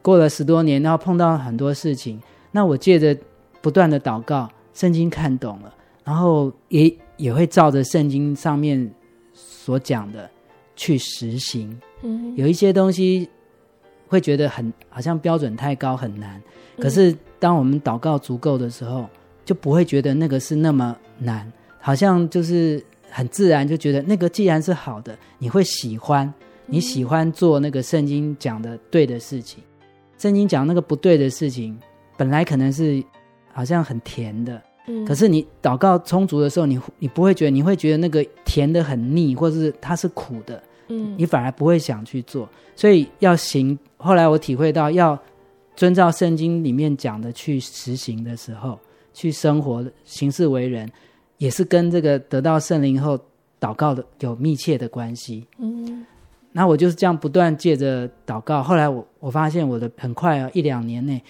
[0.07, 3.17] 过了十多年，然后碰到很多事情，那我借着
[3.61, 8.89] 不断的祷告，圣经看懂了，然后也也会照着圣经上面
[9.35, 10.31] 所讲的。
[10.79, 11.75] 去实行，
[12.37, 13.27] 有一些东西
[14.09, 16.39] 会觉得很好像标准太高很难，
[16.79, 19.09] 可是当我们祷告足够的时候，
[19.43, 26.31] 就不会觉得那个是那么难，好像就是很自然就觉得那个既然是好的，你会喜欢，
[26.67, 29.65] 你喜欢做那个圣经讲的对的事情，
[30.19, 31.79] 圣经讲那个不对的事情，
[32.17, 33.03] 本来可能是
[33.53, 34.63] 好像很甜的。
[35.05, 42.49] 可是你祷告充足的时候，你你不会觉得，你会觉得那个甜的很腻，或者是它是苦的，嗯，你反而不会想去做。
[42.77, 43.77] 所以要行。
[43.97, 45.21] 后来我体会到，要
[45.75, 48.79] 遵照圣经里面讲的去实行的时候，
[49.13, 50.89] 去生活、行事为人，
[51.39, 53.19] 也是跟这个得到圣灵后
[53.59, 55.45] 祷告的有密切的关系。
[55.59, 56.07] 嗯，
[56.57, 58.63] 那我就是这样不断借着祷告。
[58.63, 61.23] 后来我我发现我的很快啊，一两年内，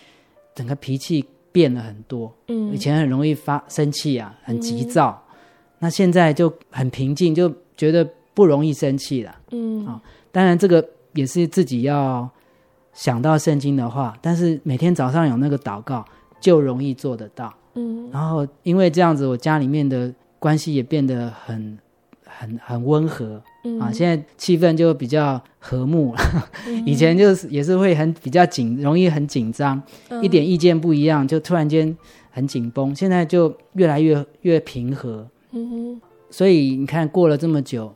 [0.55, 1.25] 整个脾气。
[1.57, 5.33] 变了很多，嗯，以前很容易发生气啊，很急躁，嗯，
[5.79, 9.99] 那现在就很平静，就觉得不容易生气了，嗯，啊，
[10.31, 12.29] 当然这个也是自己要
[12.93, 16.05] 想到圣经的话，但是每天早上有那个祷告
[16.39, 21.79] 就容易做得到，嗯，然后因为这样子，我家里面的关系也变得很
[22.27, 23.43] 很很温和。
[23.81, 26.21] 啊，现在气氛就比较和睦了。
[26.87, 29.81] 以前就是也是会很比较紧，容易很紧张，
[30.23, 31.97] 一点意见不一样就突然间
[32.31, 32.95] 很紧绷。
[32.95, 35.27] 现在就越来越越平和。
[36.31, 37.93] 所以你看，过了这么久，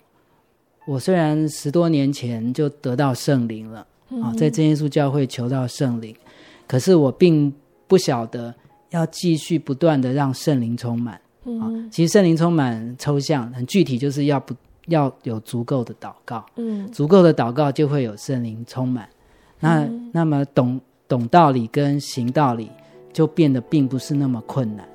[0.87, 3.87] 我虽然十多年前就得到圣灵了
[4.23, 6.15] 啊，在真耶稣教会求到圣灵，
[6.67, 7.53] 可是我并
[7.87, 8.55] 不晓得
[8.91, 11.15] 要继续不断的让圣灵充满。
[11.61, 14.55] 啊，其实圣灵充满抽象，很具体就是要不。
[14.91, 19.09] 要有足够的祷告，嗯，足够的祷告就会有圣灵充满，
[19.59, 22.71] 那、嗯、那么懂懂道理跟行道理
[23.13, 24.87] 就变得并不是那么困难。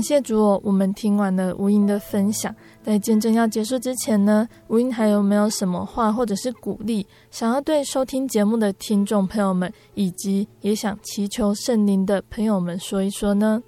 [0.00, 2.56] 感谢主哦，我们听完了吴英的分享。
[2.82, 13.62] 在见证要结束之前呢，吴英还有没有什么话或者是鼓励，想要对收听节目的听众朋友们，以及也想祈求圣灵的朋友们说一说呢？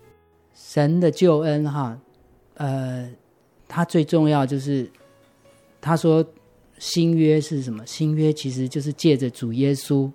[0.55, 1.99] 神的救恩哈，
[2.55, 3.11] 呃，
[3.69, 4.91] 他最重要就是
[5.83, 6.25] 他说
[6.79, 7.85] 新约是什么？
[7.85, 10.11] 新约其实就是借着主耶稣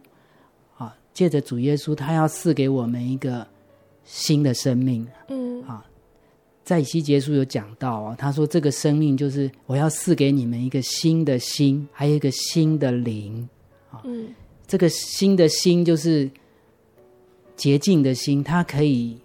[0.80, 3.46] 啊，借着主耶稣，他要赐给我们一个
[4.04, 5.08] 新的生命。
[5.28, 5.86] 嗯，啊。
[6.68, 13.48] 在以西结书有讲到啊，他说这个生命就是我要赐给你们一个新的心，还有一个新的灵
[13.90, 14.02] 啊。
[14.04, 14.36] 嗯，
[14.68, 16.30] 这个新的心就是
[17.56, 19.18] 洁净的心，它可以，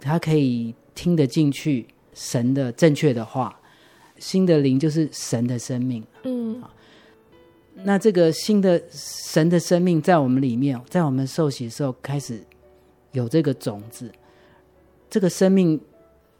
[0.00, 3.58] 它可以听得进去神的正确的话。
[4.20, 6.04] 新的灵就是神的生命。
[6.22, 6.62] 嗯，
[7.82, 12.40] 那这个新的神的生命在我们里面，在我们受洗的时候开始
[13.10, 14.08] 有这个种子，
[15.10, 15.80] 这个生命。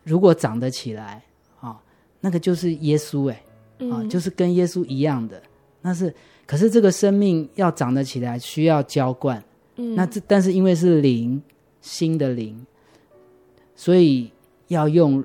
[0.04, 1.24] 如果长得起来，
[1.60, 1.76] 啊、哦，
[2.20, 3.42] 那个就是耶稣哎，
[3.90, 5.42] 啊、哦，就是跟耶稣一样的。
[5.80, 6.14] 那是，
[6.46, 9.42] 可是这个生命要长得起来，需要浇灌。
[9.76, 11.42] 嗯，那这但是因为是灵，
[11.80, 12.64] 新的灵，
[13.74, 14.30] 所以
[14.68, 15.24] 要用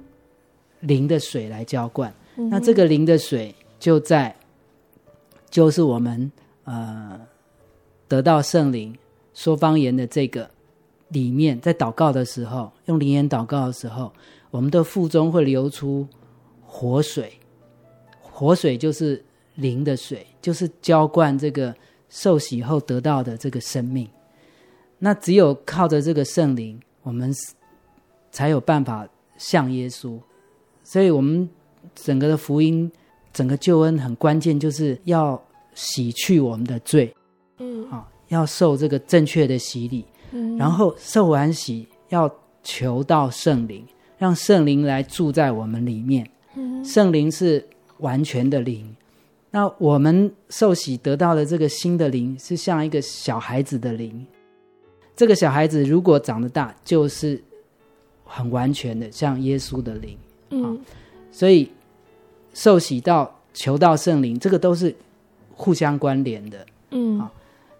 [0.79, 2.13] 灵的水来浇灌。
[2.37, 4.33] 嗯、那这个灵的水就在，
[5.49, 6.31] 就是我们
[6.63, 7.19] 呃
[8.07, 8.97] 得到圣灵
[9.33, 10.49] 说方言的这个
[11.09, 14.11] 里面，在祷告的时候，用灵言祷告的时候。
[14.51, 16.07] 我们的腹中会流出
[16.65, 17.33] 活水，
[18.21, 19.23] 活水就是
[19.55, 21.75] 灵的水，就是浇灌这个
[22.09, 24.07] 受洗后得到的这个生命。
[24.97, 27.33] 那只有靠着这个圣灵，我们
[28.31, 30.19] 才有办法像耶稣，
[30.83, 31.49] 所以我们
[31.95, 32.91] 整个的福音，
[33.31, 35.41] 整个救恩很关键，就是要
[35.73, 37.15] 洗去我们的罪，
[37.59, 42.29] 嗯，啊，要受这个正确的洗礼，嗯，然后受完洗，要
[42.61, 43.87] 求到圣灵，
[44.19, 47.65] 让圣灵来住在我们里面，嗯，圣灵是
[47.97, 48.95] 完全的灵。
[49.49, 54.27] 那我们受洗得到的这个新的灵，是像一个小孩子的灵。
[55.15, 57.41] 这个小孩子如果长得大，就是
[58.23, 60.15] 很完全的，像耶稣的灵。
[60.51, 60.79] 嗯，
[61.31, 61.71] 所以
[62.53, 64.95] 受洗到求到圣灵，这个都是
[65.55, 66.65] 互相关联的。
[66.91, 67.27] 嗯，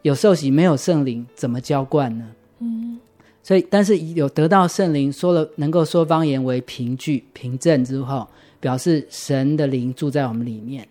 [0.02, 2.26] 有受洗没有圣灵，怎么浇灌呢？
[2.60, 3.00] 嗯，
[3.42, 8.28] 所以但是有得到圣灵，说了能够说方言为凭据凭证之后，
[8.60, 10.88] 表示神的灵住在我们里面。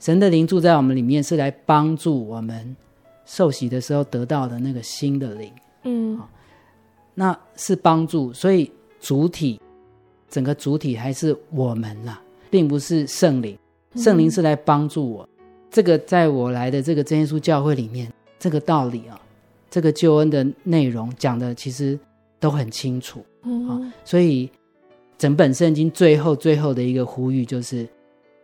[0.00, 2.76] 神的灵住在我们里面，是来帮助我们
[3.24, 5.50] 受洗的时候得到的那个新的灵。
[5.84, 6.20] 嗯，
[7.14, 8.70] 那是帮助，所以
[9.00, 9.58] 主体
[10.28, 12.20] 整个主体还是我们啦，
[12.50, 13.56] 并不是圣灵。
[13.96, 15.22] 圣灵是来帮助我。
[15.22, 19.18] 嗯、这个在我来的这个真耶稣教会里面，这个道理啊，
[19.74, 21.98] 这个救恩的内容讲的其实
[22.38, 23.26] 都很清楚。
[23.42, 24.48] 嗯、啊，所以
[25.18, 27.84] 整本圣经最后最后的一个呼吁就是，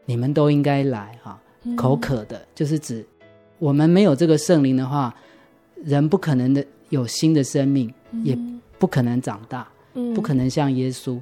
[0.07, 1.41] 你们都应该来哈。
[1.77, 3.07] 口渴的，就是指
[3.61, 5.15] 我们没有这个圣灵的话，
[5.85, 8.37] 人不可能的有新的生命，也
[8.81, 9.69] 不可能长大，
[10.13, 11.17] 不可能像耶稣。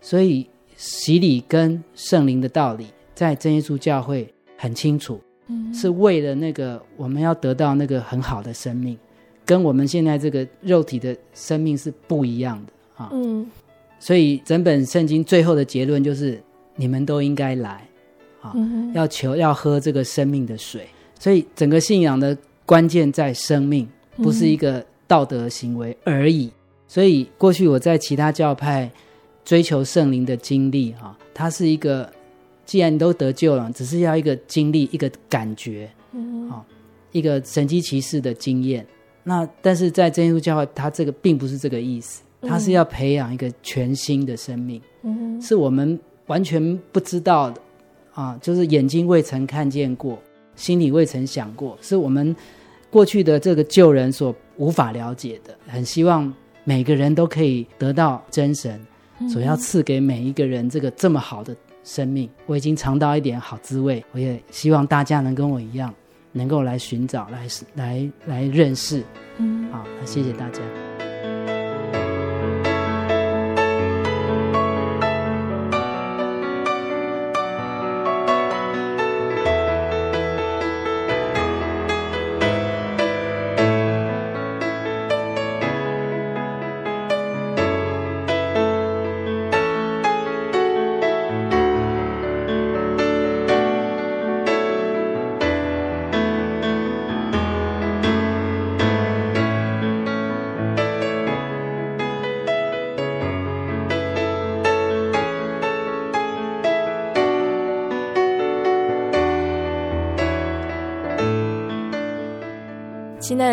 [0.00, 5.20] 所以洗礼跟圣灵的道理，在真耶稣教会很清楚，
[5.74, 8.96] 是为了那个我们要得到那个很好的生命，
[9.48, 13.08] 跟我们现在这个肉体的生命是不一样的啊。
[13.12, 13.50] 嗯，
[13.98, 16.38] 所以整本圣经最后的结论就是，
[16.76, 17.82] 你们都应该来。
[18.42, 18.54] 啊，
[18.94, 20.86] 要求要喝这个生命的水，
[21.18, 23.88] 所以整个信仰的关键在生命，
[24.18, 26.48] 不是一个道德行为而已。
[26.86, 28.88] 所以过去我在其他教派
[29.44, 32.08] 追求圣灵的经历，哈，它是一个，
[32.64, 35.90] 既然你都得救了，只是要一个经历，一个感觉，
[36.48, 36.62] 啊，
[37.10, 38.86] 一个神机骑士的经验。
[39.28, 47.60] 那但是在真耶稣教会，它这个并不是这个意思，它是要培养一个全新的生命，嗯是我们完全不知道的。
[48.14, 50.18] 啊，就是眼睛未曾看见过，
[50.56, 52.34] 心里未曾想过，是我们
[52.90, 55.54] 过去的这个旧人所无法了解的。
[55.66, 56.32] 很希望
[56.64, 58.80] 每个人都可以得到真神
[59.30, 61.54] 所要赐给每一个人这个这么好的
[61.84, 62.28] 生命。
[62.46, 65.94] 我已经尝到一点好滋味，我也希望大家能跟我一样，
[66.32, 69.02] 能够来寻找，来来来认识。
[69.38, 70.60] 嗯，好，那谢谢大家。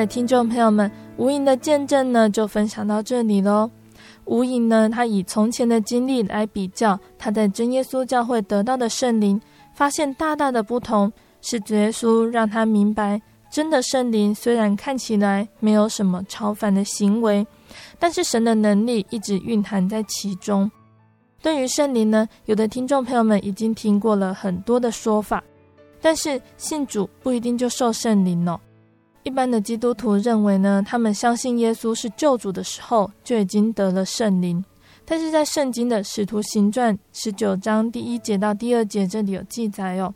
[0.06, 3.70] 听众朋友们，无影的见证呢，就分享到这里喽。
[4.26, 9.40] 无影呢，他以从前的经历来比较他在真耶稣教会得到的圣灵，
[9.74, 11.12] 发现大大的不同。
[11.42, 17.46] 是主耶稣让他明白，真的圣灵虽然看起来没有什么超凡的行为，
[18.00, 20.70] 但是神的能力一直蕴含在其中。
[21.44, 25.44] 对于圣灵呢，有的听众朋友们已经听过了很多的说法，
[26.02, 28.60] 但是信主不一定就受圣灵哦。
[29.26, 34.64] 一般的基督徒认为呢，他们相信耶稣是救主的时候，就已经得了圣灵。
[35.04, 40.14] 但是在圣经的使徒行传十九章第一节到第二节这里有记载哦，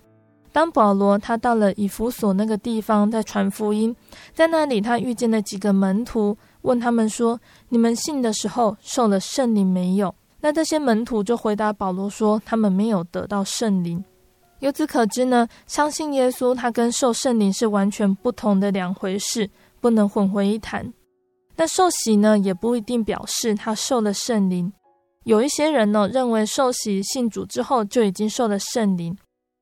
[0.52, 3.96] 当保罗他到了以弗所那个地方在传福音，
[4.36, 7.40] 在那里他遇见了几个门徒，问他们说
[7.70, 14.04] ：“你们信的时候受了圣灵没有？”那这些门徒就回答保罗说：“他们没有得到圣灵。”
[14.60, 19.50] 由此可知呢，相信耶稣，他跟受圣灵是完全不同的两回事，
[19.80, 20.94] 不能混为一谈。
[21.56, 24.72] 那受洗呢，也不一定表示他受了圣灵。
[25.24, 29.18] 有一些人呢，认为受洗信主之后就已经受了圣灵，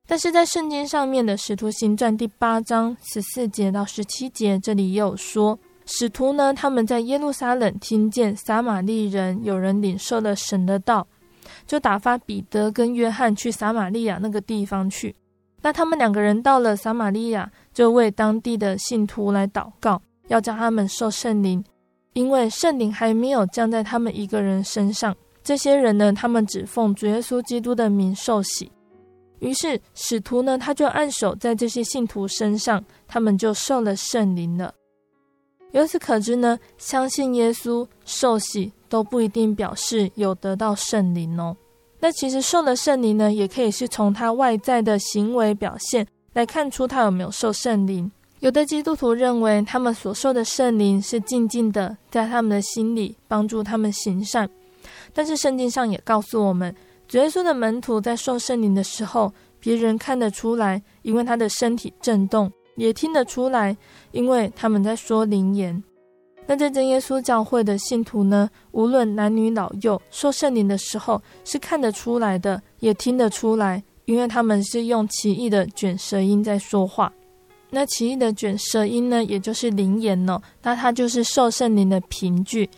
[0.06, 11.06] 但是在圣经上面的《使徒行传》第八章十四节到十七节，这里也有说，使徒呢，他们在耶路撒冷听见撒玛利人有人领受了神的道。
[11.68, 15.14] 就打发彼得跟约翰去撒玛利亚那个地方去。
[15.60, 21.62] 那他们两个人到了撒玛利亚，就为当地的信徒来祷告，要叫他们受圣灵，
[22.14, 25.14] 因为圣灵还没有降在他们一个人身上，
[25.44, 28.72] 这些人呢，他们只奉主耶稣基督的名受洗。
[29.40, 34.72] 于是使徒呢，他就按手在这些信徒身上，他们就受了圣灵了。
[35.72, 41.56] 由此可知呢，相信耶稣受洗都不一定表示有得到圣灵哦。
[42.00, 48.10] 那其实受了圣灵呢，也可以是从他外在的行为表现来看出他有没有受圣灵。
[48.40, 54.48] 有的基督徒认为他们所受的圣灵是静静的在他们的心里帮助他们行善，
[55.12, 56.74] 但是圣经上也告诉我们。
[57.08, 62.48] 主耶稣的门徒在受圣灵的时候，别人看得出来，因为他的身体震动；
[62.78, 63.76] 也听得出来，
[64.12, 65.82] 因为他们在说灵言。
[66.46, 77.12] 那在真耶稣教会的信徒呢，无论男女老幼，受圣灵的时候是看得出来的，也听得出来，因为他们是用奇异的卷舌音在说话。
[77.68, 82.70] 那奇异的卷舌音呢，也就是灵言哦，那它就是受圣灵的凭据。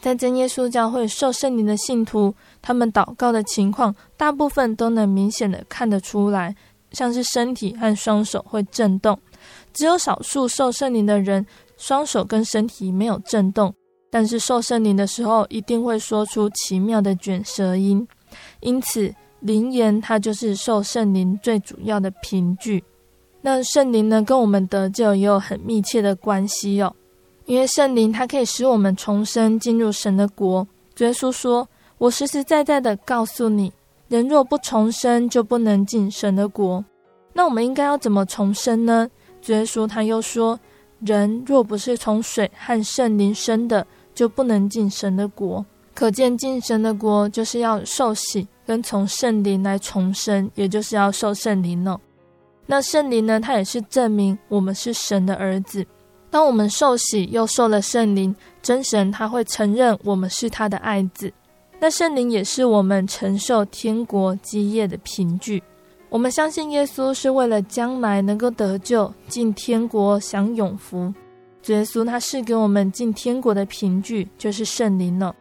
[0.00, 6.56] 在真耶稣教会受圣灵的信徒，他们祷告的情况，大部分都能明显的看得出来，
[6.92, 9.18] 像是身体和双手会震动。
[9.78, 13.72] 只有少数受圣灵的人，双手跟身体没有震动，
[14.10, 18.04] 但是受圣灵的时候，一定会说出奇妙的卷舌音。
[18.58, 22.82] 因此，灵言它就是受圣灵最主要的凭据。
[23.40, 26.92] 那圣灵呢，跟我们得救也有很密切的关系哦。
[27.44, 30.66] 因为圣灵，它可以使我们重生，进入神的国。
[30.96, 31.68] 主耶稣说
[31.98, 33.72] ：“我实实在在的告诉你，
[34.08, 36.84] 人若不重生，就不能进神的国。”
[37.32, 39.08] 那我们应该要怎么重生呢？
[39.52, 40.58] 耶稣他又说
[41.00, 51.98] ：“人若不是从水和圣灵生的，就不能进神的国。”可见进神的国就是要受洗，跟从圣灵来重生，也就是要受圣灵呢。
[52.66, 55.84] 那圣灵呢，它也是证明我们是神的儿子。
[56.30, 61.32] 当我们受洗又受了圣灵，真神他会承认我们是他的爱子。
[61.80, 65.62] 那圣灵也是我们承受天国基业的凭据。
[66.10, 71.12] 我们相信耶稣是为了将来能够得救，进天国享永福。
[71.66, 75.34] 耶稣他是给我们进天国的凭据，就是圣灵了。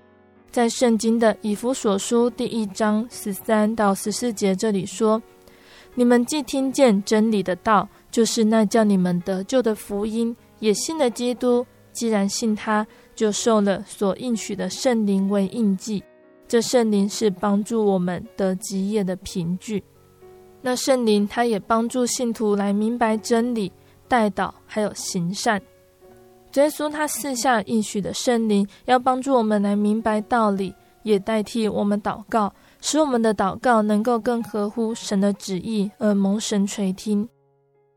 [0.51, 5.21] 在圣经的以弗所书第一章十三到十四节这里说
[5.95, 16.03] ：“你们既听见真理的道，就是那叫你们得救的福音。”也信了基督，既然信他，就受了所应许的圣灵为印记。
[16.47, 19.83] 这圣灵是帮助我们得基业的凭据。
[20.67, 23.71] 那圣灵他也帮助信徒来明白真理、
[24.05, 25.61] 代祷，还有行善。
[26.55, 37.25] 耶稣他赐下应许的圣灵，要帮助我们来明白道理，也代替我们祷告，使我们的祷告能够更合乎神的旨意，而蒙神垂听。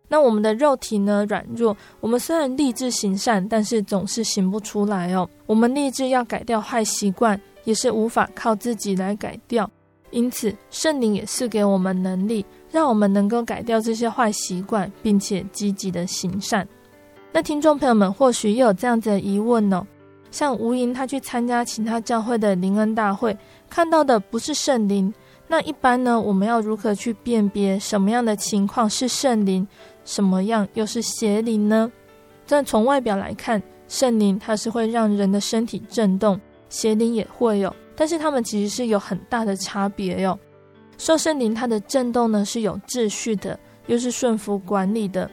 [0.06, 5.28] 那我们的肉体呢，软弱，我们虽然立志行善，但是总是行不出来哦。
[5.46, 9.68] 我们立志要改掉坏习惯，也是无法靠自己来改掉。
[10.12, 16.66] 因此，圣灵也赐给我们能力，让我们能够改掉这些坏习惯，并且积极的行善。
[17.32, 19.86] 那听众朋友们或许也有这样子的疑问哦，
[20.30, 23.36] 像吴莹他去参加其他教会的灵恩大会，
[23.68, 25.12] 看到的不是圣灵。
[25.46, 29.66] 那一般呢，我们要如何去辨别什么样的情况是圣灵？
[30.04, 31.90] 什么样又是邪灵呢？
[32.46, 40.38] 但从外表来看，圣灵它是会让人的身体震动，邪灵也会有，但是它们其实是有很大的差别哟。
[41.00, 45.28] 受圣灵它的震动呢是有秩序的，又是顺服管理的。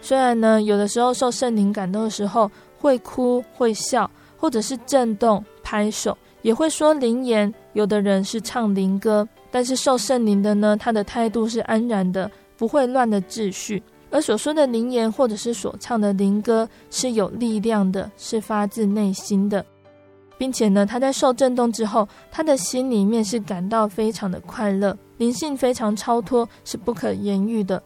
[0.00, 7.54] 虽然呢有的时候受圣灵感动的时候会哭会笑，或者是震动拍手，也会说灵言。
[7.74, 13.80] 有的人是唱灵歌，但是受圣灵的呢，他的态度是安然的，不会乱的秩序。
[14.10, 19.64] 而所说的灵言，或者是所唱的灵歌，是有力量的，是发自内心的，
[20.42, 27.80] 并且呢，他在受震动之后，他的心里面是感到非常的快乐，灵性非常超脱，是不可言喻的。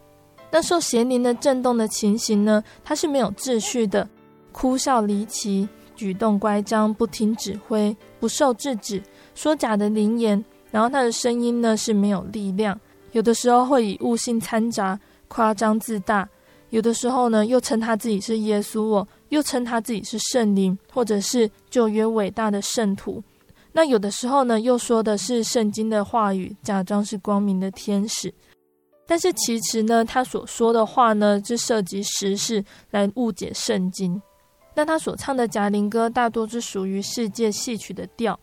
[0.50, 4.08] 那受邪灵的震动的情形呢，他是没有秩序的，
[4.52, 9.02] 哭笑离奇，举动乖张，不听指挥，不受制止，
[9.34, 12.80] 说假的灵言，然后他的声音呢是没有力量，
[13.12, 14.98] 有的时候会以悟性掺杂。
[15.28, 16.26] 夸张自大，
[16.70, 23.22] 有的时候呢，又称他自己是耶稣哦，又称他自己是圣灵，或者是旧约伟大的圣徒。
[23.72, 28.32] 那有的时候呢，又说的是圣经的话语，假装是光明的天使。
[29.06, 34.20] 但是其实呢，他所说的话呢，是涉及时事来误解圣经。
[34.74, 38.38] 那他所唱的贾玲歌，大多是属于世界戏曲的调。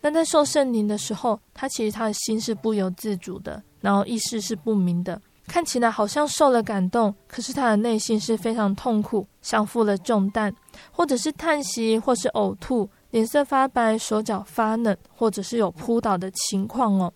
[0.00, 5.20] 那在受圣灵的时候，他其实他的心是不由自主的，然后意识是不明的。
[5.46, 10.54] 看起来好像受了感动，可是他的内心是非常痛苦，像负了重担，
[10.90, 17.12] 或者是叹息，或是呕吐，脸色发白、手脚发冷，或者是有扑倒的情况哦。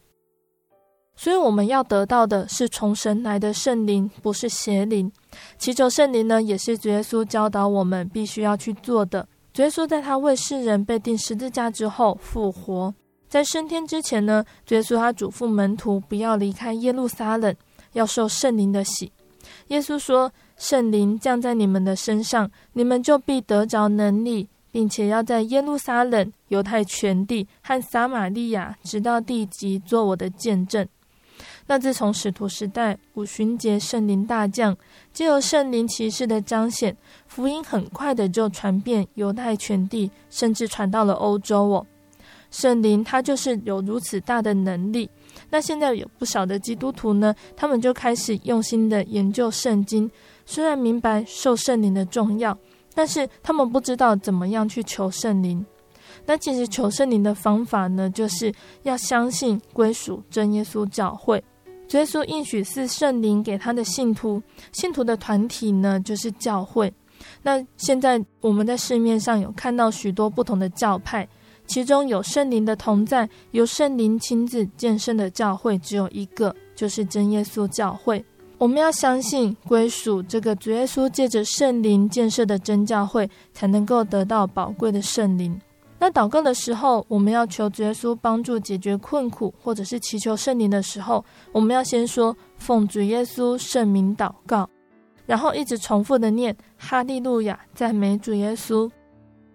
[1.17, 5.13] 所以我们要得到的是从神来的圣灵，不是邪灵。
[5.59, 9.29] 祈求圣灵呢，也是主耶稣教导我们必须要去做的。
[9.53, 12.95] 主耶稣在他为世人被钉十字架之后复活，
[13.29, 17.55] 在升天之前呢，主耶稣他嘱咐门徒不要离开耶路撒冷，
[17.93, 19.13] 要受圣灵的洗。
[19.69, 30.87] 耶稣说：“圣灵降在你们的身上，你们就必得着能力，并且要在耶路撒冷、犹太全地和撒玛利亚，直到地极，做我的见证。”
[31.67, 34.77] 那自从使徒时代五旬节圣灵大降，
[35.13, 41.87] 借由圣灵启示的彰显，福音很快的就传遍犹太全地，甚至传到了欧洲哦。
[42.51, 45.09] 圣灵它就是有如此大的能力。
[45.51, 50.11] 那现在有不少的基督徒呢，他们就开始用心的研究圣经，
[50.47, 52.57] 虽然明白受圣灵的重要，
[52.95, 55.65] 但是他们不知道怎么样去求圣灵。
[56.27, 61.43] 那其实求圣灵的方法呢，就是要相信归属真耶稣教会。
[61.91, 64.41] 耶稣应许是圣灵给他的信徒，
[64.71, 66.93] 信徒的团体呢，就是教会。
[67.43, 71.27] 那现在我们在市面上有看到许多不同的教派，
[71.71, 78.25] 其中有圣灵的同在，由圣灵亲自建设的教会只有一个，就是真耶稣教会。
[78.59, 85.57] 我们要相信归属这个主耶稣借着圣灵建设的真教会，才能够得到宝贵的圣灵。
[85.97, 94.69] 那祷告的时候，我们要求主耶稣帮助解决困苦，或者是祈求圣灵的时候，我们要先说奉主耶稣圣名祷告，
[95.25, 98.91] 然后一直重复的念哈利路亚，赞美主耶稣。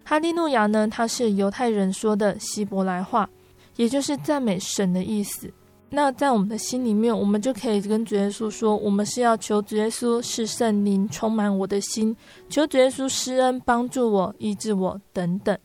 [0.08, 3.28] 哈利路亚呢，它是犹太人说的希伯来话，
[3.74, 5.52] 也就是赞美神的意思。
[5.90, 12.16] 那在我们的心里面，我们就可以跟主耶稣说，我们是要求主耶稣是圣灵充满我的心，
[12.48, 15.58] 求主耶稣施恩帮助我、医治我等等。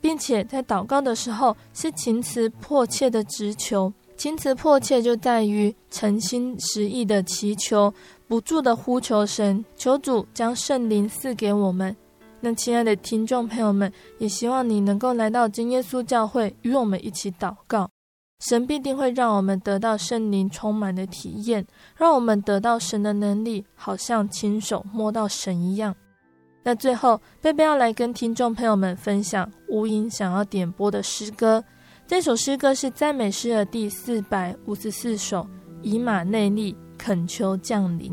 [0.00, 7.92] 并且在祷告的时候是情词迫切的直求，情词迫切就在于诚心实意的祈求，
[8.26, 11.94] 不住的呼求神，求主将圣灵赐给我们。
[12.40, 17.90] 那亲爱的听众朋友们，也希望你能够来到真耶稣教会，与我们一起祷告，
[18.40, 21.66] 神必定会让我们得到圣灵充满的体验，
[21.96, 25.94] 让我们得到神的能力，好像亲手摸到神一样。
[26.62, 31.62] 那最后，贝贝要来跟听众朋友们分享无影想要点播的诗歌。
[32.06, 35.42] 这首诗歌是赞美诗的第四百五十四首，
[35.82, 38.12] 《以马内利，恳求降临》。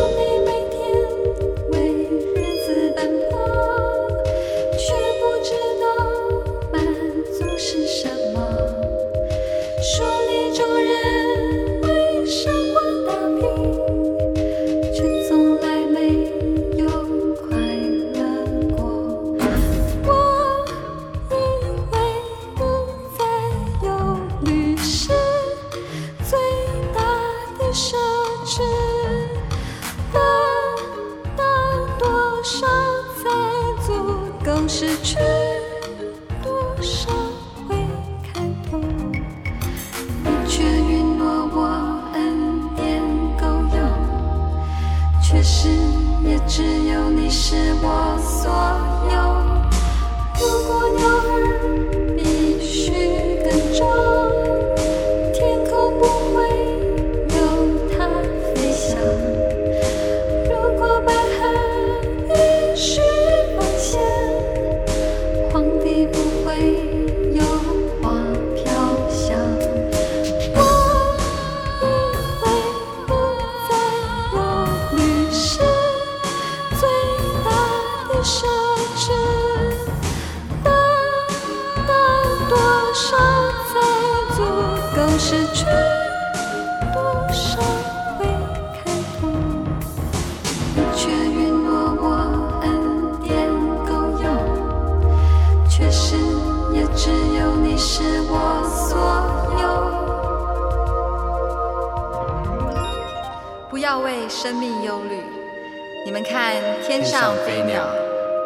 [106.85, 107.87] 天上飞鸟，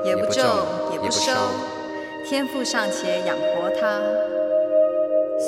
[0.04, 0.44] 也不种，
[0.94, 1.32] 也不收，
[2.28, 4.00] 天赋尚且养活它，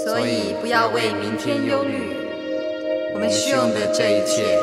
[0.04, 2.18] 所以不要为明天忧虑。
[3.14, 4.58] 我们需用的这一切，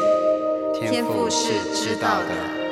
[0.75, 2.64] 天赋是知道的。